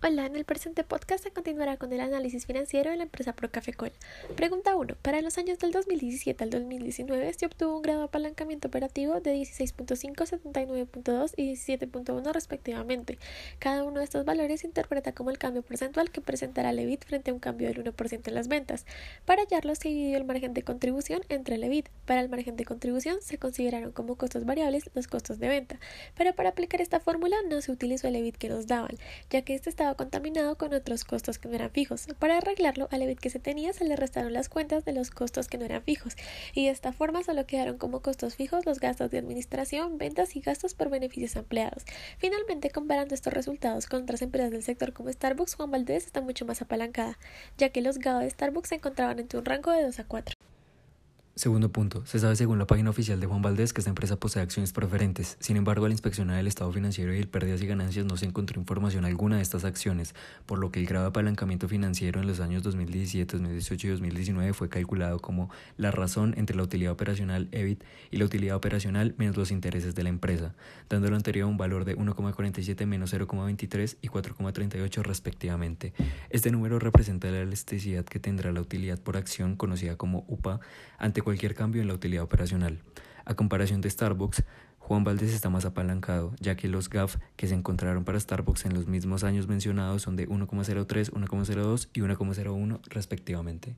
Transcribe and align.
Hola, 0.00 0.26
en 0.26 0.36
el 0.36 0.44
presente 0.44 0.84
podcast 0.84 1.24
se 1.24 1.32
continuará 1.32 1.76
con 1.76 1.92
el 1.92 2.00
análisis 2.00 2.46
financiero 2.46 2.92
de 2.92 2.96
la 2.96 3.02
empresa 3.02 3.32
Procafecol. 3.32 3.90
Pregunta 4.36 4.76
1. 4.76 4.94
Para 5.02 5.20
los 5.22 5.38
años 5.38 5.58
del 5.58 5.72
2017 5.72 6.44
al 6.44 6.50
2019 6.50 7.34
se 7.34 7.46
obtuvo 7.46 7.74
un 7.74 7.82
grado 7.82 7.98
de 7.98 8.04
apalancamiento 8.04 8.68
operativo 8.68 9.20
de 9.20 9.34
16.5, 9.34 10.14
79.2 10.14 11.32
y 11.36 11.50
17.1 11.50 12.32
respectivamente. 12.32 13.18
Cada 13.58 13.82
uno 13.82 13.98
de 13.98 14.04
estos 14.04 14.24
valores 14.24 14.60
se 14.60 14.68
interpreta 14.68 15.10
como 15.10 15.30
el 15.30 15.38
cambio 15.38 15.62
porcentual 15.62 16.12
que 16.12 16.20
presentará 16.20 16.70
el 16.70 16.78
EBIT 16.78 17.04
frente 17.04 17.32
a 17.32 17.34
un 17.34 17.40
cambio 17.40 17.66
del 17.66 17.82
1% 17.82 18.28
en 18.28 18.34
las 18.34 18.46
ventas. 18.46 18.86
Para 19.24 19.42
hallarlo 19.42 19.74
se 19.74 19.88
dividió 19.88 20.16
el 20.16 20.24
margen 20.24 20.54
de 20.54 20.62
contribución 20.62 21.22
entre 21.28 21.56
el 21.56 21.64
EBIT. 21.64 21.88
Para 22.04 22.20
el 22.20 22.28
margen 22.28 22.54
de 22.54 22.64
contribución 22.64 23.16
se 23.20 23.38
consideraron 23.38 23.90
como 23.90 24.14
costos 24.14 24.44
variables 24.44 24.88
los 24.94 25.08
costos 25.08 25.40
de 25.40 25.48
venta, 25.48 25.80
pero 26.16 26.36
para 26.36 26.50
aplicar 26.50 26.80
esta 26.80 27.00
fórmula 27.00 27.36
no 27.50 27.60
se 27.62 27.72
utilizó 27.72 28.06
el 28.06 28.14
EBIT 28.14 28.36
que 28.36 28.48
nos 28.48 28.68
daban, 28.68 28.96
ya 29.28 29.42
que 29.42 29.56
este 29.56 29.68
estaba 29.70 29.87
contaminado 29.94 30.56
con 30.56 30.74
otros 30.74 31.04
costos 31.04 31.38
que 31.38 31.48
no 31.48 31.54
eran 31.54 31.70
fijos. 31.70 32.06
Para 32.18 32.38
arreglarlo, 32.38 32.88
al 32.90 33.02
EBIT 33.02 33.18
que 33.18 33.30
se 33.30 33.38
tenía 33.38 33.72
se 33.72 33.84
le 33.84 33.96
restaron 33.96 34.32
las 34.32 34.48
cuentas 34.48 34.84
de 34.84 34.92
los 34.92 35.10
costos 35.10 35.48
que 35.48 35.58
no 35.58 35.64
eran 35.64 35.82
fijos, 35.82 36.16
y 36.54 36.66
de 36.66 36.70
esta 36.70 36.92
forma 36.92 37.22
solo 37.22 37.46
quedaron 37.46 37.78
como 37.78 38.00
costos 38.00 38.36
fijos 38.36 38.66
los 38.66 38.80
gastos 38.80 39.10
de 39.10 39.18
administración, 39.18 39.98
ventas 39.98 40.36
y 40.36 40.40
gastos 40.40 40.74
por 40.74 40.90
beneficios 40.90 41.36
empleados. 41.36 41.84
Finalmente, 42.18 42.70
comparando 42.70 43.14
estos 43.14 43.32
resultados 43.32 43.86
con 43.86 44.02
otras 44.02 44.22
empresas 44.22 44.50
del 44.50 44.62
sector 44.62 44.92
como 44.92 45.12
Starbucks, 45.12 45.54
Juan 45.54 45.70
Valdez 45.70 46.06
está 46.06 46.20
mucho 46.20 46.44
más 46.46 46.62
apalancada, 46.62 47.18
ya 47.56 47.70
que 47.70 47.82
los 47.82 47.98
GAO 47.98 48.20
de 48.20 48.30
Starbucks 48.30 48.70
se 48.70 48.74
encontraban 48.76 49.18
entre 49.18 49.38
un 49.38 49.44
rango 49.44 49.70
de 49.72 49.82
2 49.82 49.98
a 49.98 50.04
4. 50.04 50.47
Segundo 51.38 51.70
punto. 51.70 52.04
Se 52.04 52.18
sabe 52.18 52.34
según 52.34 52.58
la 52.58 52.66
página 52.66 52.90
oficial 52.90 53.20
de 53.20 53.28
Juan 53.28 53.42
Valdés 53.42 53.72
que 53.72 53.80
esta 53.80 53.90
empresa 53.90 54.16
posee 54.16 54.42
acciones 54.42 54.72
preferentes. 54.72 55.36
Sin 55.38 55.56
embargo, 55.56 55.86
al 55.86 55.92
inspeccionar 55.92 56.40
el 56.40 56.48
estado 56.48 56.72
financiero 56.72 57.14
y 57.14 57.18
el 57.18 57.28
pérdidas 57.28 57.62
y 57.62 57.66
ganancias 57.68 58.04
no 58.06 58.16
se 58.16 58.26
encontró 58.26 58.58
información 58.58 59.04
alguna 59.04 59.36
de 59.36 59.42
estas 59.42 59.64
acciones, 59.64 60.16
por 60.46 60.58
lo 60.58 60.72
que 60.72 60.80
el 60.80 60.86
grado 60.86 61.04
de 61.04 61.10
apalancamiento 61.10 61.68
financiero 61.68 62.20
en 62.20 62.26
los 62.26 62.40
años 62.40 62.64
2017, 62.64 63.36
2018 63.36 63.86
y 63.86 63.90
2019 63.90 64.52
fue 64.52 64.68
calculado 64.68 65.20
como 65.20 65.48
la 65.76 65.92
razón 65.92 66.34
entre 66.36 66.56
la 66.56 66.64
utilidad 66.64 66.90
operacional 66.90 67.46
EBIT 67.52 67.84
y 68.10 68.16
la 68.16 68.24
utilidad 68.24 68.56
operacional 68.56 69.14
menos 69.16 69.36
los 69.36 69.52
intereses 69.52 69.94
de 69.94 70.02
la 70.02 70.08
empresa, 70.08 70.56
dando 70.88 71.08
lo 71.08 71.14
anterior 71.14 71.46
un 71.46 71.56
valor 71.56 71.84
de 71.84 71.96
1,47 71.96 72.84
menos 72.84 73.14
0,23 73.14 73.96
y 74.02 74.08
4,38 74.08 75.02
respectivamente. 75.02 75.92
Este 76.30 76.50
número 76.50 76.80
representa 76.80 77.30
la 77.30 77.42
elasticidad 77.42 78.04
que 78.04 78.18
tendrá 78.18 78.50
la 78.50 78.60
utilidad 78.60 78.98
por 78.98 79.16
acción 79.16 79.54
conocida 79.54 79.94
como 79.94 80.24
UPA 80.26 80.58
ante 80.98 81.27
cualquier 81.28 81.54
cambio 81.54 81.82
en 81.82 81.88
la 81.88 81.94
utilidad 81.94 82.24
operacional. 82.24 82.78
A 83.26 83.34
comparación 83.34 83.82
de 83.82 83.90
Starbucks, 83.90 84.44
Juan 84.78 85.04
Valdez 85.04 85.34
está 85.34 85.50
más 85.50 85.66
apalancado, 85.66 86.32
ya 86.40 86.56
que 86.56 86.68
los 86.68 86.88
GAF 86.88 87.16
que 87.36 87.46
se 87.46 87.54
encontraron 87.54 88.04
para 88.04 88.18
Starbucks 88.18 88.64
en 88.64 88.72
los 88.72 88.86
mismos 88.86 89.24
años 89.24 89.46
mencionados 89.46 90.00
son 90.00 90.16
de 90.16 90.26
1,03, 90.26 91.12
1,02 91.12 91.88
y 91.92 92.00
1,01 92.00 92.80
respectivamente. 92.86 93.76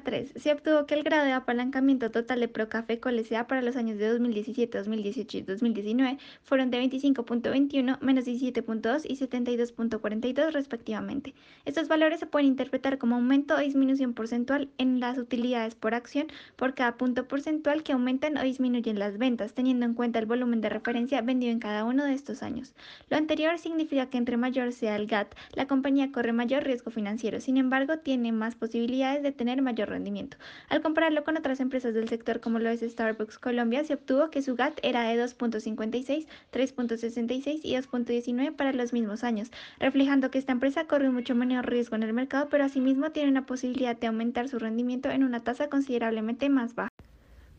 Pregunta 0.00 0.32
3. 0.32 0.42
Se 0.42 0.52
obtuvo 0.52 0.86
que 0.86 0.94
el 0.94 1.04
grado 1.04 1.24
de 1.24 1.32
apalancamiento 1.32 2.10
total 2.10 2.40
de 2.40 2.48
Procafé 2.48 3.00
S.A. 3.02 3.46
para 3.46 3.62
los 3.62 3.76
años 3.76 3.98
de 3.98 4.08
2017, 4.08 4.78
2018 4.78 5.38
y 5.38 5.42
2019 5.42 6.18
fueron 6.42 6.70
de 6.70 6.82
25.21, 6.82 8.00
menos 8.00 8.24
17.2 8.26 9.02
y 9.08 9.16
72.42 9.16 10.52
respectivamente. 10.52 11.34
Estos 11.64 11.88
valores 11.88 12.20
se 12.20 12.26
pueden 12.26 12.48
interpretar 12.48 12.98
como 12.98 13.16
aumento 13.16 13.54
o 13.54 13.58
disminución 13.58 14.12
porcentual 14.12 14.68
en 14.78 15.00
las 15.00 15.18
utilidades 15.18 15.74
por 15.74 15.94
acción 15.94 16.26
por 16.56 16.74
cada 16.74 16.96
punto 16.96 17.26
porcentual 17.26 17.82
que 17.82 17.92
aumentan 17.92 18.36
o 18.36 18.42
disminuyen 18.42 18.98
las 18.98 19.18
ventas, 19.18 19.54
teniendo 19.54 19.86
en 19.86 19.94
cuenta 19.94 20.18
el 20.18 20.26
volumen 20.26 20.60
de 20.60 20.68
referencia 20.68 21.22
vendido 21.22 21.52
en 21.52 21.60
cada 21.60 21.84
uno 21.84 22.04
de 22.04 22.12
estos 22.12 22.42
años. 22.42 22.74
Lo 23.08 23.16
anterior 23.16 23.58
significa 23.58 24.10
que 24.10 24.18
entre 24.18 24.36
mayor 24.36 24.72
sea 24.72 24.96
el 24.96 25.06
GAT, 25.06 25.34
la 25.54 25.66
compañía 25.66 26.12
corre 26.12 26.32
mayor 26.32 26.64
riesgo 26.64 26.90
financiero, 26.90 27.40
sin 27.40 27.56
embargo 27.56 27.98
tiene 27.98 28.32
más 28.32 28.56
posibilidades 28.56 29.22
de 29.22 29.32
tener 29.32 29.62
rendimiento. 29.86 30.36
Al 30.68 30.82
compararlo 30.82 31.24
con 31.24 31.36
otras 31.36 31.60
empresas 31.60 31.94
del 31.94 32.08
sector 32.08 32.40
como 32.40 32.58
lo 32.58 32.68
es 32.68 32.80
Starbucks 32.80 33.38
Colombia, 33.38 33.84
se 33.84 33.94
obtuvo 33.94 34.30
que 34.30 34.42
su 34.42 34.56
GAT 34.56 34.78
era 34.82 35.02
de 35.02 35.22
2.56, 35.22 36.26
3.66 36.52 37.60
y 37.62 37.74
2.19 37.74 38.54
para 38.54 38.72
los 38.72 38.92
mismos 38.92 39.24
años, 39.24 39.50
reflejando 39.78 40.30
que 40.30 40.38
esta 40.38 40.52
empresa 40.52 40.86
corre 40.86 41.10
mucho 41.10 41.34
menor 41.34 41.68
riesgo 41.68 41.96
en 41.96 42.02
el 42.02 42.12
mercado, 42.12 42.48
pero 42.50 42.64
asimismo 42.64 43.10
tiene 43.10 43.30
una 43.30 43.46
posibilidad 43.46 43.96
de 43.96 44.06
aumentar 44.06 44.48
su 44.48 44.58
rendimiento 44.58 45.10
en 45.10 45.24
una 45.24 45.40
tasa 45.40 45.68
considerablemente 45.68 46.48
más 46.48 46.74
baja. 46.74 46.90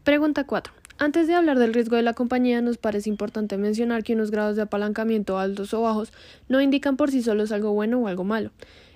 Pregunta 0.04 0.46
4. 0.46 0.74
Antes 1.00 1.28
de 1.28 1.36
hablar 1.36 1.60
del 1.60 1.76
riesgo 1.76 1.96
de 1.96 2.02
la 2.02 2.14
compañía, 2.14 2.60
nos 2.62 2.78
parece 2.78 3.10
importante 3.10 3.58
mencionar 3.58 4.04
que 4.04 4.14
unos 4.14 4.32
grados 4.32 4.56
de 4.56 4.64
apalancamiento 4.64 5.38
altos 5.38 5.74
o 5.76 5.82
bajos 5.82 6.12
no 6.48 6.60
indican 6.60 6.98
por 6.98 7.12
sí 7.12 7.22
solos 7.22 7.52
algo 7.52 7.72
bueno 7.74 8.00
o 8.00 8.08
algo 8.08 8.24
malo. 8.24 8.52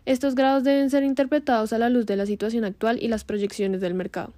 Estos 0.06 0.34
grados 0.36 0.64
deben 0.64 0.90
ser 0.90 1.04
interpretados 1.04 1.74
a 1.74 1.78
la 1.78 1.90
luz 1.90 2.06
de 2.06 2.16
la 2.16 2.26
situación 2.26 2.64
actual 2.64 2.98
y 3.02 3.08
las 3.08 3.24
proyecciones 3.24 3.82
del 3.82 3.94
mercado. 3.94 4.34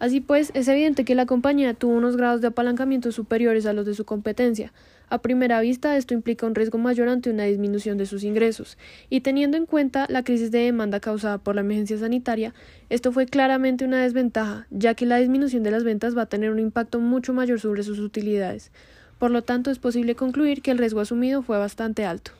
Así 0.00 0.20
pues, 0.20 0.50
es 0.54 0.68
evidente 0.68 1.04
que 1.04 1.14
la 1.14 1.26
compañía 1.26 1.74
tuvo 1.74 1.94
unos 1.94 2.16
grados 2.16 2.40
de 2.40 2.48
apalancamiento 2.48 3.10
superiores 3.10 3.66
a 3.66 3.72
los 3.72 3.84
de 3.84 3.94
su 3.94 4.04
competencia. 4.04 4.72
A 5.08 5.18
primera 5.18 5.60
vista, 5.60 5.96
esto 5.96 6.14
implica 6.14 6.46
un 6.46 6.54
riesgo 6.54 6.78
mayor 6.78 7.08
ante 7.08 7.30
una 7.30 7.44
disminución 7.44 7.96
de 7.96 8.06
sus 8.06 8.24
ingresos, 8.24 8.76
y 9.08 9.22
teniendo 9.22 9.56
en 9.56 9.66
cuenta 9.66 10.06
la 10.08 10.22
crisis 10.22 10.50
de 10.50 10.58
demanda 10.58 11.00
causada 11.00 11.38
por 11.38 11.54
la 11.54 11.62
emergencia 11.62 11.98
sanitaria, 11.98 12.52
esto 12.90 13.10
fue 13.10 13.26
claramente 13.26 13.84
una 13.84 14.02
desventaja, 14.02 14.66
ya 14.70 14.94
que 14.94 15.06
la 15.06 15.16
disminución 15.16 15.62
de 15.62 15.70
las 15.70 15.82
ventas 15.82 16.16
va 16.16 16.22
a 16.22 16.26
tener 16.26 16.50
un 16.50 16.58
impacto 16.58 17.00
mucho 17.00 17.32
mayor 17.32 17.58
sobre 17.58 17.82
sus 17.82 17.98
utilidades. 17.98 18.70
Por 19.18 19.30
lo 19.30 19.42
tanto, 19.42 19.70
es 19.70 19.78
posible 19.78 20.14
concluir 20.14 20.62
que 20.62 20.70
el 20.70 20.78
riesgo 20.78 21.00
asumido 21.00 21.42
fue 21.42 21.58
bastante 21.58 22.04
alto. 22.04 22.37